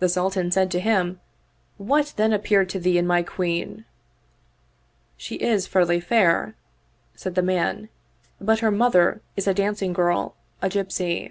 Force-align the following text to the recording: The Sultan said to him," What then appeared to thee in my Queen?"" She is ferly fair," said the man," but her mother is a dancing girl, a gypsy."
The 0.00 0.08
Sultan 0.08 0.50
said 0.50 0.68
to 0.72 0.80
him," 0.80 1.20
What 1.76 2.14
then 2.16 2.32
appeared 2.32 2.68
to 2.70 2.80
thee 2.80 2.98
in 2.98 3.06
my 3.06 3.22
Queen?"" 3.22 3.84
She 5.16 5.36
is 5.36 5.68
ferly 5.68 6.02
fair," 6.02 6.56
said 7.14 7.36
the 7.36 7.40
man," 7.40 7.88
but 8.40 8.58
her 8.58 8.72
mother 8.72 9.20
is 9.36 9.46
a 9.46 9.54
dancing 9.54 9.92
girl, 9.92 10.34
a 10.60 10.68
gypsy." 10.68 11.30